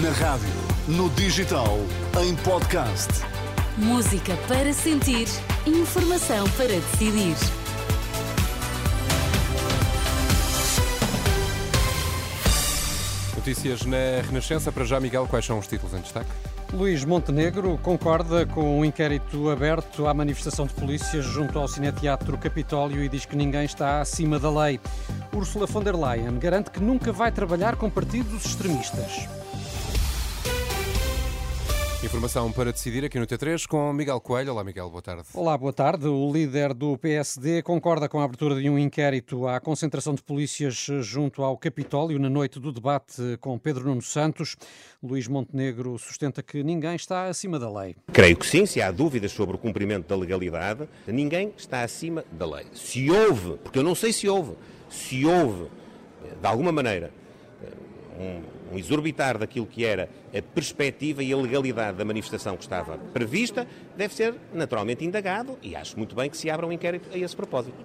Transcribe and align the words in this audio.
Na 0.00 0.08
rádio, 0.08 0.48
no 0.88 1.10
digital, 1.10 1.76
em 2.18 2.34
podcast. 2.36 3.10
Música 3.76 4.34
para 4.48 4.72
sentir, 4.72 5.28
informação 5.66 6.48
para 6.56 6.68
decidir. 6.68 7.36
Notícias 13.36 13.84
na 13.84 14.22
Renascença. 14.26 14.72
Para 14.72 14.84
já, 14.86 14.98
Miguel, 14.98 15.26
quais 15.28 15.44
são 15.44 15.58
os 15.58 15.66
títulos 15.66 15.92
em 15.92 16.00
destaque? 16.00 16.30
Luís 16.72 17.04
Montenegro 17.04 17.78
concorda 17.82 18.46
com 18.46 18.80
um 18.80 18.86
inquérito 18.86 19.50
aberto 19.50 20.06
à 20.06 20.14
manifestação 20.14 20.66
de 20.66 20.72
polícias 20.72 21.22
junto 21.26 21.58
ao 21.58 21.68
Cineteatro 21.68 22.38
Capitólio 22.38 23.04
e 23.04 23.10
diz 23.10 23.26
que 23.26 23.36
ninguém 23.36 23.66
está 23.66 24.00
acima 24.00 24.38
da 24.38 24.50
lei. 24.50 24.80
Ursula 25.34 25.66
von 25.66 25.82
der 25.82 25.94
Leyen 25.94 26.38
garante 26.38 26.70
que 26.70 26.80
nunca 26.80 27.12
vai 27.12 27.30
trabalhar 27.30 27.76
com 27.76 27.90
partidos 27.90 28.46
extremistas. 28.46 29.28
Informação 32.04 32.50
para 32.50 32.72
decidir 32.72 33.04
aqui 33.04 33.16
no 33.16 33.28
T3 33.28 33.64
com 33.64 33.92
Miguel 33.92 34.20
Coelho. 34.20 34.50
Olá, 34.50 34.64
Miguel, 34.64 34.90
boa 34.90 35.00
tarde. 35.00 35.22
Olá, 35.34 35.56
boa 35.56 35.72
tarde. 35.72 36.08
O 36.08 36.32
líder 36.32 36.74
do 36.74 36.98
PSD 36.98 37.62
concorda 37.62 38.08
com 38.08 38.18
a 38.18 38.24
abertura 38.24 38.60
de 38.60 38.68
um 38.68 38.76
inquérito 38.76 39.46
à 39.46 39.60
concentração 39.60 40.12
de 40.12 40.20
polícias 40.20 40.74
junto 41.00 41.44
ao 41.44 41.56
Capitólio 41.56 42.18
na 42.18 42.28
noite 42.28 42.58
do 42.58 42.72
debate 42.72 43.38
com 43.40 43.56
Pedro 43.56 43.84
Nuno 43.84 44.02
Santos. 44.02 44.56
Luís 45.00 45.28
Montenegro 45.28 45.96
sustenta 45.96 46.42
que 46.42 46.64
ninguém 46.64 46.96
está 46.96 47.26
acima 47.26 47.56
da 47.56 47.70
lei. 47.70 47.94
Creio 48.12 48.36
que 48.36 48.46
sim, 48.46 48.66
se 48.66 48.82
há 48.82 48.90
dúvidas 48.90 49.30
sobre 49.30 49.54
o 49.54 49.58
cumprimento 49.58 50.08
da 50.08 50.16
legalidade, 50.16 50.88
ninguém 51.06 51.54
está 51.56 51.82
acima 51.82 52.24
da 52.32 52.46
lei. 52.46 52.66
Se 52.74 53.08
houve, 53.12 53.58
porque 53.58 53.78
eu 53.78 53.84
não 53.84 53.94
sei 53.94 54.12
se 54.12 54.28
houve, 54.28 54.56
se 54.90 55.24
houve, 55.24 55.70
de 56.40 56.46
alguma 56.48 56.72
maneira, 56.72 57.12
um, 58.18 58.61
um 58.72 58.78
exorbitar 58.78 59.38
daquilo 59.38 59.66
que 59.66 59.84
era 59.84 60.08
a 60.34 60.42
perspectiva 60.42 61.22
e 61.22 61.32
a 61.32 61.36
legalidade 61.36 61.98
da 61.98 62.04
manifestação 62.04 62.56
que 62.56 62.62
estava 62.62 62.96
prevista, 63.12 63.66
deve 63.96 64.14
ser 64.14 64.34
naturalmente 64.52 65.04
indagado 65.04 65.58
e 65.62 65.76
acho 65.76 65.96
muito 65.98 66.14
bem 66.14 66.30
que 66.30 66.36
se 66.36 66.48
abra 66.48 66.66
um 66.66 66.72
inquérito 66.72 67.08
a 67.12 67.18
esse 67.18 67.36
propósito. 67.36 67.76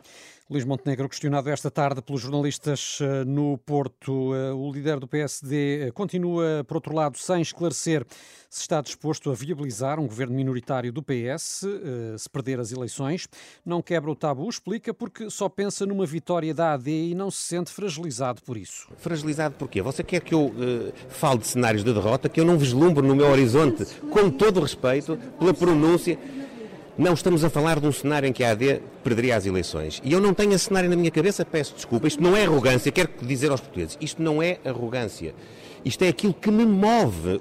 Luís 0.50 0.64
Montenegro, 0.64 1.10
questionado 1.10 1.50
esta 1.50 1.70
tarde 1.70 2.02
pelos 2.02 2.22
jornalistas 2.22 3.00
eh, 3.02 3.26
no 3.26 3.58
Porto, 3.58 4.34
eh, 4.34 4.54
o 4.54 4.72
líder 4.72 4.98
do 4.98 5.06
PSD 5.06 5.88
eh, 5.88 5.92
continua, 5.92 6.64
por 6.66 6.78
outro 6.78 6.96
lado, 6.96 7.18
sem 7.18 7.42
esclarecer 7.42 8.06
se 8.50 8.62
está 8.62 8.80
disposto 8.80 9.30
a 9.30 9.34
viabilizar 9.34 10.00
um 10.00 10.08
governo 10.08 10.34
minoritário 10.34 10.90
do 10.94 11.04
PS 11.04 11.66
se 12.18 12.30
perder 12.30 12.62
as 12.62 12.72
eleições. 12.72 13.28
Não 13.66 13.82
quebra 13.82 14.10
o 14.10 14.16
tabu, 14.16 14.48
explica, 14.48 14.94
porque 14.94 15.30
só 15.30 15.50
pensa 15.50 15.86
numa 15.86 16.06
vitória 16.06 16.54
da 16.54 16.72
AD 16.72 16.90
e 16.90 17.14
não 17.14 17.30
se 17.30 17.42
sente 17.42 17.70
fragilizado 17.70 18.42
por 18.44 18.56
isso. 18.56 18.88
Fragilizado 18.96 19.56
porquê? 19.56 19.82
Você 19.82 20.02
quer 20.02 20.22
que 20.22 20.34
eu 20.34 20.46
uh, 20.46 20.94
fale 21.10 21.40
de 21.40 21.48
cenários 21.48 21.84
de 21.84 21.94
derrota 21.94 22.30
que 22.30 22.40
eu 22.40 22.46
não 22.46 22.58
vislumbro 22.58 23.06
no 23.06 23.18
meu 23.18 23.28
horizonte, 23.28 23.84
com 24.10 24.32
todo 24.32 24.62
respeito 24.62 25.18
pela 25.38 25.54
pronúncia 25.54 26.18
não 26.98 27.14
estamos 27.14 27.44
a 27.44 27.50
falar 27.50 27.80
de 27.80 27.86
um 27.86 27.92
cenário 27.92 28.28
em 28.28 28.34
que 28.34 28.44
a 28.44 28.52
AD 28.52 28.82
perderia 29.04 29.36
as 29.36 29.46
eleições. 29.46 30.02
E 30.04 30.12
eu 30.12 30.20
não 30.20 30.34
tenho 30.34 30.54
esse 30.54 30.66
cenário 30.66 30.90
na 30.90 30.96
minha 30.96 31.12
cabeça, 31.12 31.46
peço 31.46 31.76
desculpa. 31.76 32.08
Isto 32.08 32.24
não 32.24 32.36
é 32.36 32.46
arrogância, 32.46 32.92
quero 32.92 33.10
dizer 33.22 33.52
aos 33.52 33.62
portugueses, 33.62 33.98
isto 34.02 34.22
não 34.22 34.42
é 34.42 34.60
arrogância. 34.66 35.36
Isto 35.86 36.04
é 36.04 36.08
aquilo 36.08 36.34
que 36.34 36.50
me 36.50 36.66
move. 36.66 37.40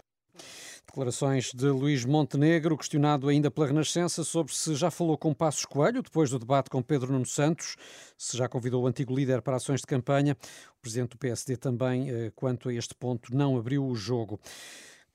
Declarações 0.86 1.52
de 1.54 1.66
Luís 1.68 2.04
Montenegro, 2.04 2.76
questionado 2.76 3.28
ainda 3.28 3.50
pela 3.50 3.66
Renascença 3.66 4.24
sobre 4.24 4.54
se 4.54 4.74
já 4.74 4.90
falou 4.90 5.16
com 5.16 5.34
Passos 5.34 5.64
Coelho 5.64 6.02
depois 6.02 6.30
do 6.30 6.38
debate 6.38 6.70
com 6.70 6.82
Pedro 6.82 7.12
Nuno 7.12 7.26
Santos, 7.26 7.76
se 8.16 8.36
já 8.36 8.48
convidou 8.48 8.84
o 8.84 8.86
antigo 8.86 9.14
líder 9.14 9.42
para 9.42 9.56
ações 9.56 9.80
de 9.80 9.86
campanha. 9.86 10.36
O 10.78 10.80
presidente 10.80 11.10
do 11.10 11.18
PSD 11.18 11.56
também, 11.56 12.10
eh, 12.10 12.32
quanto 12.34 12.68
a 12.68 12.74
este 12.74 12.94
ponto, 12.94 13.34
não 13.34 13.58
abriu 13.58 13.86
o 13.86 13.94
jogo. 13.94 14.38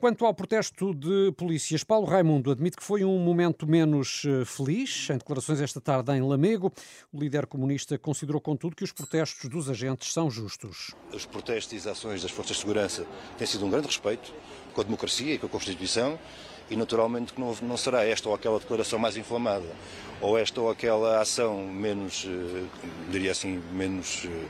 Quanto 0.02 0.26
ao 0.26 0.34
protesto 0.34 0.96
de 0.96 1.32
polícias, 1.34 1.84
Paulo 1.84 2.08
Raimundo 2.08 2.50
admite 2.50 2.76
que 2.76 2.84
foi 2.84 3.06
um 3.06 3.20
momento 3.20 3.68
menos 3.68 4.24
eh, 4.26 4.44
feliz. 4.46 5.08
Em 5.12 5.18
declarações 5.20 5.62
esta 5.62 5.80
tarde 5.80 6.12
em 6.12 6.24
Lamego, 6.24 6.74
o 7.14 7.20
líder 7.20 7.46
comunista 7.46 8.00
considerou, 8.00 8.42
contudo, 8.42 8.76
que 8.76 8.84
os 8.84 8.92
protestos 8.92 9.48
dos 9.48 9.70
agentes 9.70 10.12
são 10.12 10.28
justos. 10.32 10.96
Os 11.14 11.28
protestos 11.28 11.74
e 11.74 11.76
as 11.76 11.86
ações 11.86 12.24
das 12.24 12.32
forças 12.32 12.56
de 12.56 12.62
segurança 12.64 13.06
têm 13.38 13.46
sido 13.46 13.64
um 13.64 13.70
grande 13.70 13.86
respeito 13.86 14.34
com 14.74 14.82
a 14.82 14.84
democracia 14.84 15.36
e 15.36 15.38
com 15.38 15.46
a 15.46 15.50
Constituição 15.50 16.18
e, 16.68 16.76
naturalmente, 16.76 17.34
que 17.34 17.40
não, 17.40 17.56
não 17.62 17.78
será 17.78 18.04
esta 18.04 18.28
ou 18.28 18.34
aquela 18.34 18.58
declaração 18.58 18.98
mais 18.98 19.16
inflamada 19.16 19.70
ou 20.20 20.36
esta 20.36 20.60
ou 20.60 20.72
aquela 20.72 21.22
ação 21.22 21.68
menos, 21.68 22.26
eh, 22.28 22.64
diria 23.12 23.34
assim, 23.34 23.62
menos 23.72 24.26
eh, 24.26 24.48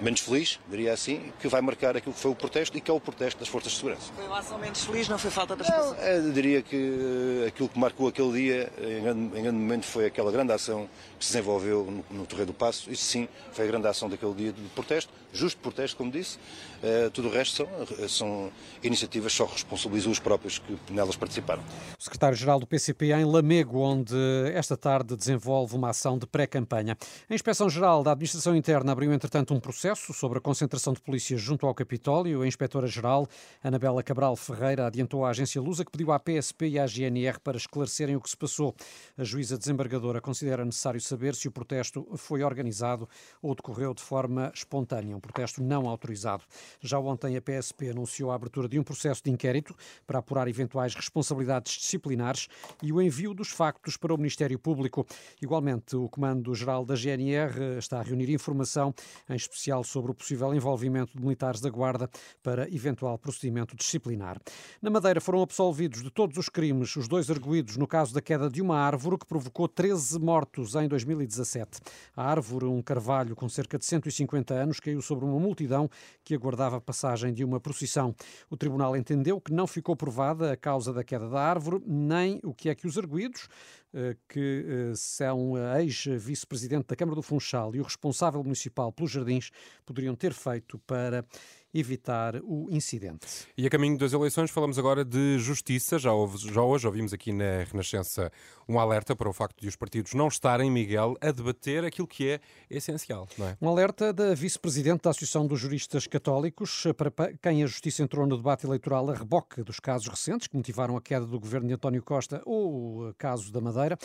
menos 0.00 0.20
feliz, 0.20 0.58
diria 0.68 0.92
assim, 0.92 1.32
que 1.40 1.48
vai 1.48 1.60
marcar 1.60 1.96
aquilo 1.96 2.14
que 2.14 2.20
foi 2.20 2.30
o 2.30 2.34
protesto 2.34 2.76
e 2.76 2.80
que 2.80 2.90
é 2.90 2.94
o 2.94 3.00
protesto 3.00 3.38
das 3.38 3.48
forças 3.48 3.72
de 3.72 3.78
segurança. 3.78 4.12
Foi 4.14 4.26
uma 4.26 4.38
ação 4.38 4.58
menos 4.58 4.84
feliz, 4.84 5.08
não 5.08 5.18
foi 5.18 5.30
falta 5.30 5.56
de 5.56 5.62
resposta? 5.62 5.94
Não, 5.94 6.08
eu 6.08 6.32
diria 6.32 6.62
que 6.62 7.44
aquilo 7.46 7.68
que 7.68 7.78
marcou 7.78 8.08
aquele 8.08 8.32
dia, 8.32 8.72
em 8.78 9.02
grande, 9.02 9.38
em 9.38 9.42
grande 9.42 9.58
momento, 9.58 9.86
foi 9.86 10.06
aquela 10.06 10.32
grande 10.32 10.52
ação 10.52 10.88
que 11.18 11.24
se 11.24 11.32
desenvolveu 11.32 11.84
no, 11.84 12.18
no 12.18 12.26
Torreio 12.26 12.46
do 12.46 12.54
Passo. 12.54 12.90
Isso 12.90 13.04
sim, 13.04 13.28
foi 13.52 13.64
a 13.64 13.68
grande 13.68 13.86
ação 13.86 14.08
daquele 14.08 14.34
dia 14.34 14.52
de 14.52 14.62
protesto, 14.74 15.12
justo 15.32 15.60
protesto, 15.60 15.96
como 15.96 16.10
disse. 16.10 16.38
Uh, 16.82 17.10
tudo 17.10 17.28
o 17.28 17.30
resto 17.30 17.56
são, 17.56 18.08
são 18.08 18.52
iniciativas 18.82 19.32
só 19.32 19.44
responsabilizam 19.44 20.10
os 20.10 20.18
próprios 20.18 20.58
que 20.58 20.78
nelas 20.90 21.16
participaram. 21.16 21.62
O 21.98 22.02
secretário-geral 22.02 22.58
do 22.58 22.66
PCP 22.66 23.12
em 23.12 23.24
Lamego, 23.24 23.80
onde 23.80 24.14
esta 24.54 24.76
tarde 24.76 25.14
desenvolve 25.14 25.76
uma 25.76 25.90
ação 25.90 26.18
de 26.18 26.26
pré-campanha. 26.26 26.96
A 27.28 27.34
Inspeção-Geral 27.34 28.02
da 28.02 28.12
Administração 28.12 28.56
Interna 28.56 28.92
abriu, 28.92 29.12
entretanto, 29.12 29.52
um 29.52 29.60
processo 29.60 30.14
sobre 30.14 30.38
a 30.38 30.40
concentração 30.40 30.92
de 30.92 31.00
polícias 31.00 31.40
junto 31.40 31.66
ao 31.66 31.74
Capitólio. 31.74 32.42
A 32.42 32.46
Inspetora-Geral, 32.46 33.28
Anabela 33.62 34.02
Cabral 34.02 34.34
Ferreira, 34.34 34.86
adiantou 34.86 35.24
à 35.24 35.30
agência 35.30 35.60
Lusa 35.60 35.84
que 35.84 35.90
pediu 35.90 36.12
à 36.12 36.18
PSP 36.18 36.68
e 36.68 36.78
à 36.78 36.86
GNR 36.86 37.38
para 37.40 37.56
esclarecerem 37.56 38.16
o 38.16 38.20
que 38.20 38.30
se 38.30 38.36
passou. 38.36 38.74
A 39.18 39.24
juíza 39.24 39.58
desembargadora 39.58 40.20
considera 40.20 40.64
necessário 40.64 41.00
saber 41.00 41.34
se 41.34 41.46
o 41.46 41.52
protesto 41.52 42.06
foi 42.16 42.42
organizado 42.42 43.08
ou 43.42 43.54
decorreu 43.54 43.92
de 43.92 44.02
forma 44.02 44.50
espontânea, 44.54 45.16
um 45.16 45.20
protesto 45.20 45.62
não 45.62 45.88
autorizado. 45.88 46.44
Já 46.80 46.98
ontem 46.98 47.36
a 47.36 47.42
PSP 47.42 47.90
anunciou 47.90 48.30
a 48.30 48.34
abertura 48.34 48.68
de 48.68 48.78
um 48.78 48.82
processo 48.82 49.22
de 49.24 49.30
inquérito 49.30 49.74
para 50.06 50.18
apurar 50.18 50.48
eventuais 50.48 50.94
responsabilidades 50.94 51.72
disciplinares 51.72 52.48
e 52.82 52.92
o 52.92 53.00
envio 53.00 53.34
dos 53.34 53.48
factos 53.48 53.96
para 53.96 54.14
o 54.14 54.16
Ministério 54.16 54.58
Público. 54.58 55.06
Igualmente, 55.42 55.96
o 55.96 56.08
Comando-Geral 56.08 56.84
da 56.84 56.94
GNR 56.94 57.78
está 57.78 57.98
a 57.98 58.02
reunir 58.02 58.30
informação, 58.30 58.94
em 59.28 59.34
especial 59.34 59.82
sobre 59.82 60.12
o 60.12 60.14
possível 60.14 60.54
envolvimento 60.54 61.16
de 61.16 61.22
militares 61.22 61.60
da 61.60 61.70
Guarda 61.70 62.08
para 62.42 62.68
eventual 62.68 63.18
procedimento 63.18 63.76
disciplinar. 63.76 64.38
Na 64.80 64.90
Madeira 64.90 65.20
foram 65.20 65.42
absolvidos 65.42 66.02
de 66.02 66.10
todos 66.10 66.36
os 66.36 66.48
crimes 66.48 66.96
os 66.96 67.08
dois 67.08 67.30
arguídos 67.30 67.76
no 67.76 67.86
caso 67.86 68.12
da 68.12 68.20
queda 68.20 68.48
de 68.48 68.60
uma 68.60 68.78
árvore 68.78 69.18
que 69.18 69.26
provocou 69.26 69.66
13 69.66 70.18
mortos 70.18 70.74
em 70.74 70.86
2017. 70.86 71.80
A 72.16 72.24
árvore, 72.24 72.66
um 72.66 72.82
carvalho 72.82 73.34
com 73.34 73.48
cerca 73.48 73.78
de 73.78 73.84
150 73.84 74.54
anos, 74.54 74.80
caiu 74.80 75.00
sobre 75.00 75.24
uma 75.24 75.38
multidão 75.38 75.88
que 76.24 76.34
aguardava 76.34 76.59
a 76.66 76.80
passagem 76.80 77.32
de 77.32 77.44
uma 77.44 77.60
procissão. 77.60 78.14
O 78.48 78.56
tribunal 78.56 78.96
entendeu 78.96 79.40
que 79.40 79.52
não 79.52 79.66
ficou 79.66 79.96
provada 79.96 80.52
a 80.52 80.56
causa 80.56 80.92
da 80.92 81.02
queda 81.04 81.28
da 81.28 81.40
árvore, 81.40 81.82
nem 81.86 82.40
o 82.42 82.54
que 82.54 82.68
é 82.68 82.74
que 82.74 82.86
os 82.86 82.96
arguídos, 82.96 83.48
eh, 83.92 84.16
que 84.28 84.64
eh, 84.68 84.92
são 84.94 85.56
a 85.56 85.82
ex-vice-presidente 85.82 86.86
da 86.86 86.94
Câmara 86.96 87.16
do 87.16 87.22
Funchal 87.22 87.74
e 87.74 87.80
o 87.80 87.84
responsável 87.84 88.42
municipal 88.42 88.92
pelos 88.92 89.10
jardins, 89.10 89.50
poderiam 89.84 90.14
ter 90.14 90.32
feito 90.32 90.78
para 90.80 91.24
evitar 91.72 92.36
o 92.42 92.68
incidente. 92.70 93.26
E 93.56 93.66
a 93.66 93.70
caminho 93.70 93.96
das 93.96 94.12
eleições 94.12 94.50
falamos 94.50 94.78
agora 94.78 95.04
de 95.04 95.38
justiça. 95.38 95.98
Já, 95.98 96.12
houve, 96.12 96.38
já 96.52 96.62
hoje 96.62 96.86
ouvimos 96.86 97.12
aqui 97.12 97.32
na 97.32 97.64
Renascença 97.70 98.30
um 98.68 98.78
alerta 98.78 99.16
para 99.16 99.28
o 99.28 99.32
facto 99.32 99.60
de 99.60 99.68
os 99.68 99.76
partidos 99.76 100.14
não 100.14 100.28
estarem, 100.28 100.70
Miguel, 100.70 101.16
a 101.20 101.30
debater 101.30 101.84
aquilo 101.84 102.06
que 102.06 102.28
é 102.28 102.40
essencial. 102.68 103.28
É? 103.40 103.56
Um 103.60 103.68
alerta 103.68 104.12
da 104.12 104.34
vice-presidente 104.34 105.02
da 105.02 105.10
Associação 105.10 105.46
dos 105.46 105.60
Juristas 105.60 106.06
Católicos, 106.06 106.84
para 106.96 107.10
quem 107.40 107.62
a 107.62 107.66
justiça 107.66 108.02
entrou 108.02 108.26
no 108.26 108.36
debate 108.36 108.66
eleitoral 108.66 109.10
a 109.10 109.14
reboque 109.14 109.62
dos 109.62 109.80
casos 109.80 110.08
recentes 110.08 110.46
que 110.46 110.56
motivaram 110.56 110.96
a 110.96 111.00
queda 111.00 111.26
do 111.26 111.38
governo 111.38 111.68
de 111.68 111.74
António 111.74 112.02
Costa 112.02 112.42
ou 112.44 113.08
o 113.08 113.14
caso 113.14 113.52
da 113.52 113.60
Madeira. 113.60 113.98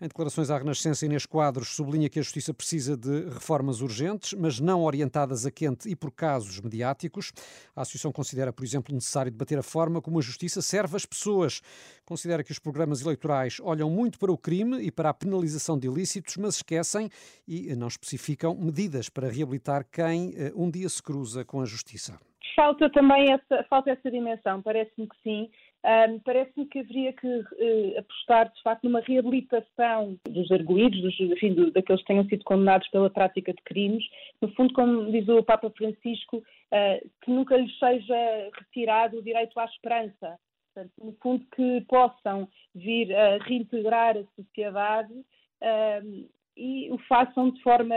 Em 0.00 0.08
declarações 0.08 0.50
à 0.50 0.58
Renascença, 0.58 1.06
Inês 1.06 1.26
Quadros 1.26 1.74
sublinha 1.74 2.08
que 2.08 2.18
a 2.18 2.22
justiça 2.22 2.52
precisa 2.52 2.96
de 2.96 3.24
reformas 3.30 3.80
urgentes, 3.80 4.34
mas 4.38 4.60
não 4.60 4.82
orientadas 4.82 5.46
a 5.46 5.50
quente 5.50 5.88
e 5.88 5.96
por 5.96 6.10
casos 6.10 6.60
mediáticos 6.60 7.09
políticos. 7.10 7.32
A 7.74 7.82
Associação 7.82 8.12
considera, 8.12 8.52
por 8.52 8.64
exemplo, 8.64 8.94
necessário 8.94 9.30
debater 9.30 9.58
a 9.58 9.62
forma 9.62 10.00
como 10.00 10.18
a 10.18 10.22
justiça 10.22 10.62
serve 10.62 10.96
as 10.96 11.04
pessoas. 11.04 11.60
Considera 12.04 12.42
que 12.42 12.52
os 12.52 12.58
programas 12.58 13.02
eleitorais 13.02 13.58
olham 13.62 13.90
muito 13.90 14.18
para 14.18 14.32
o 14.32 14.38
crime 14.38 14.80
e 14.80 14.90
para 14.90 15.10
a 15.10 15.14
penalização 15.14 15.78
de 15.78 15.88
ilícitos, 15.88 16.36
mas 16.36 16.56
esquecem 16.56 17.10
e 17.46 17.74
não 17.74 17.88
especificam 17.88 18.54
medidas 18.54 19.08
para 19.08 19.28
reabilitar 19.28 19.84
quem 19.90 20.32
eh, 20.36 20.52
um 20.54 20.70
dia 20.70 20.88
se 20.88 21.02
cruza 21.02 21.44
com 21.44 21.60
a 21.60 21.64
justiça. 21.64 22.18
Falta 22.56 22.90
também 22.90 23.32
essa, 23.32 23.64
falta 23.68 23.90
essa 23.90 24.10
dimensão, 24.10 24.60
parece-me 24.60 25.08
que 25.08 25.16
sim, 25.22 25.50
Um, 25.82 26.18
Parece-me 26.20 26.66
que 26.66 26.80
haveria 26.80 27.12
que 27.12 27.26
uh, 27.26 27.98
apostar, 27.98 28.52
de 28.52 28.62
facto, 28.62 28.84
numa 28.84 29.00
reabilitação 29.00 30.18
dos 30.28 30.50
arguídos, 30.50 31.00
dos, 31.00 31.18
enfim, 31.20 31.54
do, 31.54 31.70
daqueles 31.70 32.02
que 32.02 32.08
tenham 32.08 32.24
sido 32.26 32.44
condenados 32.44 32.86
pela 32.88 33.08
prática 33.08 33.52
de 33.52 33.62
crimes. 33.62 34.04
No 34.42 34.52
fundo, 34.54 34.74
como 34.74 35.10
diz 35.10 35.26
o 35.28 35.42
Papa 35.42 35.70
Francisco, 35.70 36.38
uh, 36.38 37.10
que 37.22 37.30
nunca 37.30 37.56
lhes 37.56 37.78
seja 37.78 38.50
retirado 38.58 39.18
o 39.18 39.22
direito 39.22 39.58
à 39.58 39.64
esperança. 39.64 40.38
Portanto, 40.74 40.92
no 41.02 41.12
fundo, 41.22 41.46
que 41.54 41.80
possam 41.88 42.48
vir 42.74 43.14
a 43.14 43.38
reintegrar 43.38 44.16
a 44.16 44.24
sociedade 44.36 45.12
uh, 45.14 46.28
e 46.56 46.90
o 46.92 46.98
façam 47.08 47.50
de 47.50 47.62
forma 47.62 47.94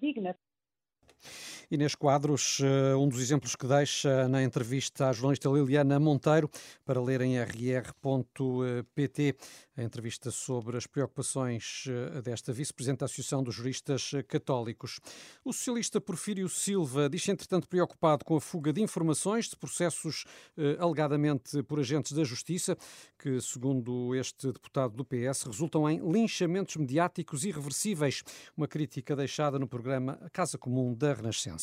digna. 0.00 0.34
Inês 1.68 1.96
Quadros, 1.96 2.60
eh, 2.62 2.94
um 2.94 3.08
dos 3.08 3.20
exemplos 3.20 3.56
que 3.56 3.66
deixa 3.66 4.28
na 4.28 4.40
entrevista 4.40 5.08
à 5.08 5.12
jornalista 5.12 5.48
Liliana 5.48 5.98
Monteiro, 5.98 6.48
para 6.84 7.02
ler 7.02 7.20
em 7.22 7.36
rr.pt, 7.42 9.36
a 9.76 9.82
entrevista 9.82 10.30
sobre 10.30 10.76
as 10.76 10.86
preocupações 10.86 11.84
eh, 11.88 12.22
desta 12.22 12.52
vice-presidente 12.52 13.00
da 13.00 13.06
Associação 13.06 13.42
dos 13.42 13.52
Juristas 13.52 14.12
Católicos. 14.28 15.00
O 15.44 15.52
socialista 15.52 16.00
Porfírio 16.00 16.48
Silva 16.48 17.08
diz-se, 17.08 17.32
entretanto, 17.32 17.68
preocupado 17.68 18.24
com 18.24 18.36
a 18.36 18.40
fuga 18.40 18.72
de 18.72 18.80
informações 18.80 19.48
de 19.48 19.56
processos 19.56 20.24
eh, 20.56 20.76
alegadamente 20.78 21.64
por 21.64 21.80
agentes 21.80 22.12
da 22.12 22.22
Justiça, 22.22 22.76
que, 23.18 23.40
segundo 23.40 24.14
este 24.14 24.52
deputado 24.52 24.94
do 24.94 25.04
PS, 25.04 25.42
resultam 25.42 25.90
em 25.90 25.98
linchamentos 25.98 26.76
mediáticos 26.76 27.44
irreversíveis. 27.44 28.22
Uma 28.56 28.68
crítica 28.68 29.16
deixada 29.16 29.58
no 29.58 29.66
programa 29.66 30.16
Casa 30.32 30.56
Comum 30.56 30.94
da 30.94 31.12
Renascença. 31.12 31.55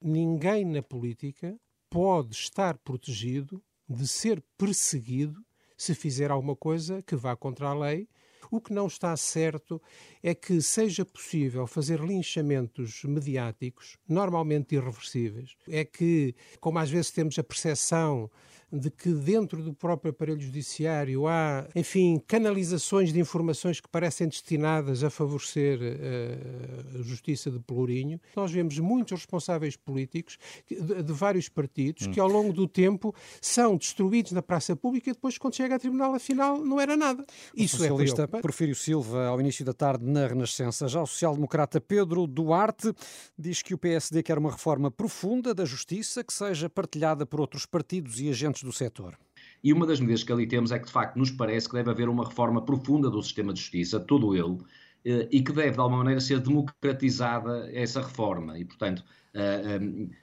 Ninguém 0.00 0.64
na 0.64 0.82
política 0.82 1.58
pode 1.90 2.34
estar 2.34 2.76
protegido 2.78 3.62
de 3.88 4.06
ser 4.06 4.42
perseguido 4.58 5.44
se 5.76 5.94
fizer 5.94 6.30
alguma 6.30 6.56
coisa 6.56 7.02
que 7.02 7.14
vá 7.14 7.36
contra 7.36 7.68
a 7.68 7.74
lei. 7.74 8.08
O 8.50 8.60
que 8.60 8.72
não 8.72 8.86
está 8.86 9.16
certo 9.16 9.80
é 10.22 10.34
que 10.34 10.60
seja 10.60 11.04
possível 11.04 11.66
fazer 11.66 12.00
linchamentos 12.00 13.02
mediáticos, 13.04 13.96
normalmente 14.08 14.74
irreversíveis. 14.74 15.56
É 15.68 15.84
que, 15.84 16.34
como 16.60 16.78
às 16.78 16.90
vezes 16.90 17.10
temos 17.10 17.38
a 17.38 17.44
percepção 17.44 18.30
de 18.72 18.90
que 18.90 19.10
dentro 19.12 19.62
do 19.62 19.72
próprio 19.72 20.10
aparelho 20.10 20.40
judiciário 20.40 21.26
há, 21.28 21.66
enfim, 21.74 22.20
canalizações 22.26 23.12
de 23.12 23.20
informações 23.20 23.80
que 23.80 23.88
parecem 23.88 24.28
destinadas 24.28 25.04
a 25.04 25.10
favorecer 25.10 25.78
uh, 25.78 26.98
a 26.98 27.02
justiça 27.02 27.50
de 27.50 27.60
Pelourinho. 27.60 28.20
Nós 28.34 28.50
vemos 28.50 28.78
muitos 28.78 29.12
responsáveis 29.12 29.76
políticos 29.76 30.36
de, 30.68 31.02
de 31.02 31.12
vários 31.12 31.48
partidos 31.48 32.06
hum. 32.06 32.10
que 32.10 32.18
ao 32.18 32.28
longo 32.28 32.52
do 32.52 32.66
tempo 32.66 33.14
são 33.40 33.76
destruídos 33.76 34.32
na 34.32 34.42
praça 34.42 34.74
pública 34.74 35.10
e 35.10 35.12
depois 35.12 35.38
quando 35.38 35.54
chega 35.54 35.76
a 35.76 35.78
tribunal 35.78 36.14
afinal 36.14 36.58
não 36.58 36.80
era 36.80 36.96
nada. 36.96 37.24
O 37.56 37.62
Isso 37.62 37.84
é 37.84 37.88
é 37.88 38.35
Porfírio 38.40 38.74
Silva 38.74 39.26
ao 39.26 39.40
início 39.40 39.64
da 39.64 39.72
tarde 39.72 40.04
na 40.04 40.26
Renascença. 40.26 40.88
Já 40.88 41.02
o 41.02 41.06
social-democrata 41.06 41.80
Pedro 41.80 42.26
Duarte 42.26 42.92
diz 43.38 43.62
que 43.62 43.74
o 43.74 43.78
PSD 43.78 44.22
quer 44.22 44.38
uma 44.38 44.50
reforma 44.50 44.90
profunda 44.90 45.54
da 45.54 45.64
justiça 45.64 46.22
que 46.22 46.32
seja 46.32 46.68
partilhada 46.68 47.26
por 47.26 47.40
outros 47.40 47.66
partidos 47.66 48.20
e 48.20 48.28
agentes 48.28 48.62
do 48.62 48.72
setor. 48.72 49.16
E 49.62 49.72
uma 49.72 49.86
das 49.86 50.00
medidas 50.00 50.22
que 50.22 50.32
ali 50.32 50.46
temos 50.46 50.70
é 50.72 50.78
que, 50.78 50.86
de 50.86 50.92
facto, 50.92 51.16
nos 51.16 51.30
parece 51.30 51.68
que 51.68 51.74
deve 51.74 51.90
haver 51.90 52.08
uma 52.08 52.24
reforma 52.24 52.62
profunda 52.62 53.10
do 53.10 53.22
sistema 53.22 53.52
de 53.52 53.60
justiça, 53.60 53.98
todo 53.98 54.34
ele, 54.34 54.58
eh, 55.04 55.28
e 55.30 55.42
que 55.42 55.52
deve, 55.52 55.72
de 55.72 55.80
alguma 55.80 55.98
maneira, 55.98 56.20
ser 56.20 56.40
democratizada 56.40 57.70
essa 57.72 58.00
reforma. 58.00 58.58
E, 58.58 58.64
portanto, 58.64 59.04
eh, 59.34 59.80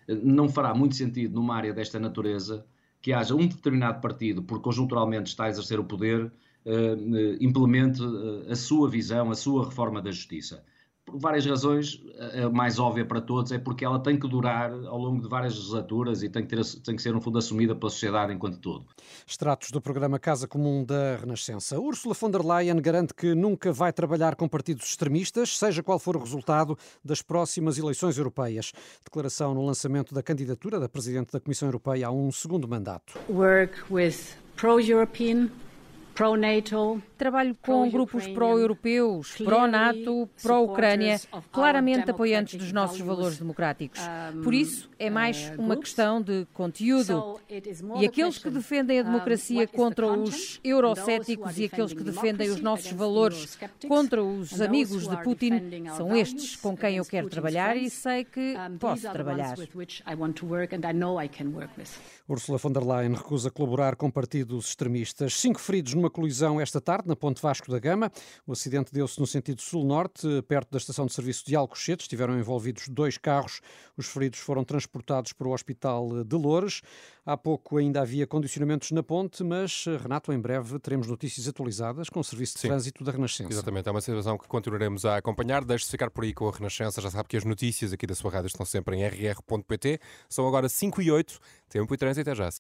eh, 0.08 0.16
não 0.16 0.50
fará 0.50 0.74
muito 0.74 0.96
sentido, 0.96 1.36
numa 1.36 1.56
área 1.56 1.74
desta 1.74 2.00
natureza, 2.00 2.66
que 3.02 3.12
haja 3.12 3.36
um 3.36 3.48
determinado 3.48 4.00
partido, 4.02 4.42
por 4.42 4.62
conjunturalmente 4.62 5.30
está 5.30 5.46
a 5.46 5.50
exercer 5.50 5.80
o 5.80 5.84
poder, 5.84 6.32
implemente 7.40 8.02
a 8.50 8.56
sua 8.56 8.90
visão, 8.90 9.32
a 9.32 9.36
sua 9.36 9.66
reforma 9.66 10.02
da 10.02 10.12
justiça 10.12 10.64
por 11.06 11.20
várias 11.20 11.46
razões, 11.46 12.02
a 12.44 12.50
mais 12.50 12.80
óbvia 12.80 13.06
para 13.06 13.20
todos 13.20 13.52
é 13.52 13.60
porque 13.60 13.84
ela 13.84 14.00
tem 14.00 14.18
que 14.18 14.28
durar 14.28 14.72
ao 14.72 14.98
longo 14.98 15.22
de 15.22 15.28
várias 15.28 15.56
legislaturas 15.56 16.24
e 16.24 16.30
tem 16.30 16.46
que, 16.46 16.56
ter, 16.56 16.64
tem 16.84 16.96
que 16.96 17.02
ser, 17.02 17.12
no 17.12 17.22
fundo, 17.22 17.38
assumida 17.38 17.76
pela 17.76 17.90
sociedade 17.90 18.34
enquanto 18.34 18.60
todo. 18.60 18.86
Extratos 19.28 19.72
do 19.72 19.82
programa 19.82 20.18
Casa 20.18 20.48
Comum 20.48 20.84
da 20.84 21.18
Renascença. 21.18 21.80
Ursula 21.80 22.16
von 22.16 22.32
der 22.32 22.44
Leyen 22.44 22.82
garante 22.82 23.14
que 23.14 23.36
nunca 23.36 23.72
vai 23.72 23.92
trabalhar 23.92 24.36
com 24.36 24.48
partidos 24.48 24.86
extremistas, 24.86 25.58
seja 25.58 25.84
qual 25.84 26.00
for 26.00 26.16
o 26.16 26.20
resultado 26.20 26.78
das 27.04 27.22
próximas 27.22 27.78
eleições 27.78 28.18
europeias. 28.18 28.72
Declaração 29.04 29.54
no 29.54 29.66
lançamento 29.66 30.14
da 30.14 30.24
candidatura 30.24 30.80
da 30.80 30.88
Presidente 30.88 31.34
da 31.34 31.40
Comissão 31.40 31.68
Europeia 31.68 32.08
a 32.08 32.12
um 32.12 32.32
segundo 32.32 32.68
mandato. 32.68 33.20
Work 33.30 33.92
with 33.92 34.16
pro-European 34.56 35.50
Trabalho 37.18 37.58
com 37.62 37.90
grupos 37.90 38.28
pró-europeus, 38.28 39.36
pró-NATO, 39.38 40.30
pró-Ucrânia, 40.42 41.20
claramente 41.52 42.12
apoiantes 42.12 42.56
dos 42.56 42.72
nossos 42.72 43.00
valores 43.00 43.38
democráticos. 43.38 44.00
Por 44.44 44.54
isso, 44.54 44.90
é 45.00 45.10
mais 45.10 45.50
uh, 45.50 45.62
uma 45.62 45.78
questão 45.78 46.22
de 46.22 46.46
conteúdo. 46.54 47.40
E 48.00 48.06
aqueles 48.06 48.38
que 48.38 48.50
defendem 48.50 49.00
a 49.00 49.04
democracia 49.04 49.68
contra 49.68 50.08
os 50.08 50.60
eurocéticos 50.64 51.58
e 51.58 51.66
aqueles 51.66 51.94
que 51.94 52.04
defendem 52.04 52.50
os 52.50 52.62
nossos 52.62 52.92
valores 52.92 53.58
contra 53.88 54.24
os 54.24 54.62
amigos 54.62 55.08
de 55.08 55.18
Putin 55.24 55.86
são 55.96 56.16
estes 56.16 56.56
com 56.56 56.76
quem 56.76 56.98
eu 56.98 57.06
quero 57.06 57.30
trabalhar 57.30 57.76
e 57.76 57.90
sei 57.90 58.24
que 58.24 58.56
posso 58.80 59.10
trabalhar. 59.12 59.56
Ursula 62.28 62.58
von 62.58 62.72
der 62.72 62.84
Leyen 62.84 63.14
recusa 63.14 63.52
colaborar 63.52 63.96
com 63.96 64.10
partidos 64.10 64.70
extremistas. 64.70 65.34
Cinco 65.34 65.60
feridos 65.60 65.94
numa 66.04 66.10
colisão 66.10 66.60
esta 66.60 66.82
tarde 66.82 67.08
na 67.08 67.16
Ponte 67.16 67.42
Vasco 67.42 67.72
da 67.72 67.80
Gama. 67.80 68.12
O 68.46 68.52
acidente 68.52 68.92
deu-se 68.92 69.18
no 69.22 69.26
sentido 69.26 69.62
sul-norte, 69.62 70.28
perto 70.50 70.70
da 70.72 70.78
estação 70.78 71.06
de 71.06 71.14
serviço 71.14 71.46
de 71.46 71.56
Alcochete. 71.56 72.02
Estiveram 72.02 72.38
envolvidos 72.38 72.90
dois 72.90 73.18
carros. 73.18 73.62
Os 73.96 74.08
feridos 74.08 74.40
foram 74.40 74.66
transportados 74.66 75.32
para 75.32 75.48
o 75.48 75.54
Hospital 75.54 76.26
de 76.26 76.36
Loures. 76.36 76.82
Há 77.26 77.38
pouco 77.38 77.78
ainda 77.78 78.02
havia 78.02 78.28
condicionamentos 78.28 78.92
na 78.92 79.02
ponte, 79.02 79.46
mas, 79.46 79.86
Renato, 80.02 80.34
em 80.34 80.40
breve 80.40 80.78
teremos 80.80 81.08
notícias 81.08 81.48
atualizadas 81.48 82.10
com 82.10 82.20
o 82.20 82.24
Serviço 82.24 82.56
de 82.56 82.60
Sim, 82.60 82.68
Trânsito 82.68 83.02
da 83.02 83.14
Renascença. 83.14 83.50
Exatamente, 83.50 83.88
é 83.88 83.92
uma 83.92 84.02
situação 84.02 84.38
que 84.38 84.46
continuaremos 84.46 85.06
a 85.06 85.16
acompanhar. 85.16 85.64
Deixe-se 85.64 85.90
ficar 85.90 86.12
por 86.12 86.26
aí 86.26 86.34
com 86.34 86.50
a 86.50 86.52
Renascença. 86.52 87.00
Já 87.00 87.10
sabe 87.10 87.30
que 87.30 87.38
as 87.38 87.46
notícias 87.46 87.94
aqui 87.94 88.06
da 88.06 88.14
sua 88.14 88.30
rádio 88.30 88.48
estão 88.48 88.66
sempre 88.66 88.98
em 88.98 89.08
rr.pt. 89.08 90.02
São 90.28 90.46
agora 90.46 90.68
5 90.68 91.02
e 91.02 91.10
8. 91.10 91.40
Tempo 91.70 91.94
e 91.94 91.98
trânsito, 91.98 92.30
até 92.30 92.36
já. 92.36 92.52